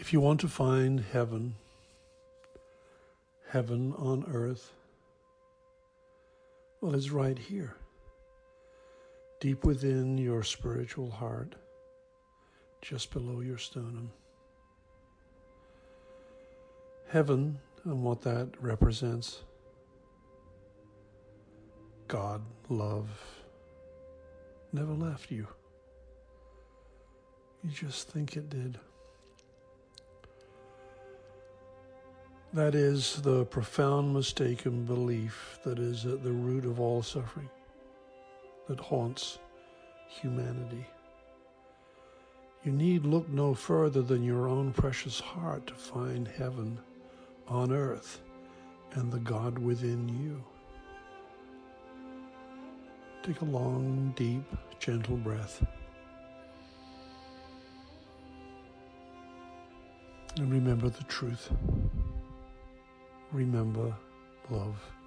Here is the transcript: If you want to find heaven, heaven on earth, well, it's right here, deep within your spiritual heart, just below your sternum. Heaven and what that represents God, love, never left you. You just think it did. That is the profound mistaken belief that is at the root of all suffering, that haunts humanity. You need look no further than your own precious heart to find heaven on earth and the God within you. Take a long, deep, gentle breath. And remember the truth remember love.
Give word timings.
If 0.00 0.14
you 0.14 0.20
want 0.20 0.40
to 0.40 0.48
find 0.48 1.04
heaven, 1.12 1.56
heaven 3.50 3.92
on 3.98 4.24
earth, 4.32 4.72
well, 6.80 6.94
it's 6.94 7.10
right 7.10 7.38
here, 7.38 7.76
deep 9.40 9.62
within 9.66 10.16
your 10.16 10.42
spiritual 10.42 11.10
heart, 11.10 11.54
just 12.80 13.12
below 13.12 13.40
your 13.42 13.58
sternum. 13.58 14.10
Heaven 17.08 17.58
and 17.84 18.02
what 18.02 18.22
that 18.22 18.48
represents 18.58 19.42
God, 22.08 22.40
love, 22.70 23.06
never 24.72 24.94
left 24.94 25.30
you. 25.30 25.46
You 27.62 27.70
just 27.70 28.08
think 28.08 28.38
it 28.38 28.48
did. 28.48 28.78
That 32.52 32.74
is 32.74 33.22
the 33.22 33.44
profound 33.44 34.12
mistaken 34.12 34.84
belief 34.84 35.60
that 35.62 35.78
is 35.78 36.04
at 36.04 36.24
the 36.24 36.32
root 36.32 36.64
of 36.64 36.80
all 36.80 37.00
suffering, 37.00 37.48
that 38.66 38.80
haunts 38.80 39.38
humanity. 40.08 40.84
You 42.64 42.72
need 42.72 43.06
look 43.06 43.28
no 43.28 43.54
further 43.54 44.02
than 44.02 44.24
your 44.24 44.48
own 44.48 44.72
precious 44.72 45.20
heart 45.20 45.68
to 45.68 45.74
find 45.74 46.26
heaven 46.26 46.80
on 47.46 47.70
earth 47.70 48.20
and 48.94 49.12
the 49.12 49.20
God 49.20 49.56
within 49.56 50.08
you. 50.08 50.42
Take 53.22 53.42
a 53.42 53.44
long, 53.44 54.12
deep, 54.16 54.42
gentle 54.80 55.16
breath. 55.16 55.64
And 60.36 60.50
remember 60.50 60.88
the 60.88 61.04
truth 61.04 61.52
remember 63.32 63.94
love. 64.50 64.99